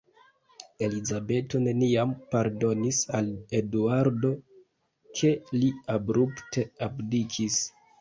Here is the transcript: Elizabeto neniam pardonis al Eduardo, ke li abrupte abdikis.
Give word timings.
Elizabeto 0.85 1.61
neniam 1.65 2.15
pardonis 2.31 3.03
al 3.21 3.31
Eduardo, 3.61 4.35
ke 5.23 5.35
li 5.63 5.73
abrupte 6.01 6.69
abdikis. 6.91 7.65